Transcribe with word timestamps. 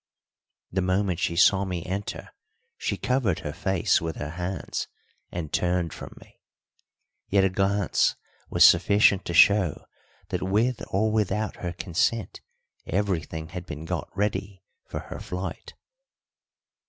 The 0.71 0.81
moment 0.81 1.19
she 1.19 1.35
saw 1.35 1.63
me 1.63 1.85
enter 1.85 2.31
she 2.75 2.97
covered 2.97 3.41
her 3.41 3.53
face 3.53 4.01
with 4.01 4.15
her 4.15 4.31
hands 4.31 4.87
and 5.31 5.53
turned 5.53 5.93
from 5.93 6.17
me. 6.19 6.41
Yet 7.29 7.43
a 7.43 7.51
glance 7.51 8.15
was 8.49 8.65
sufficient 8.65 9.25
to 9.25 9.35
show 9.35 9.85
that 10.29 10.41
with 10.41 10.81
or 10.87 11.11
without 11.11 11.57
her 11.57 11.73
consent 11.73 12.41
everything 12.87 13.49
had 13.49 13.67
been 13.67 13.85
got 13.85 14.09
ready 14.17 14.63
for 14.87 15.01
her 15.01 15.19
flight. 15.19 15.75